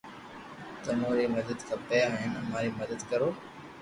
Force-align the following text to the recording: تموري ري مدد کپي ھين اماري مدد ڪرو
تموري 0.83 1.23
ري 1.27 1.33
مدد 1.35 1.59
کپي 1.67 1.99
ھين 2.17 2.31
اماري 2.41 2.69
مدد 2.79 2.99
ڪرو 3.09 3.29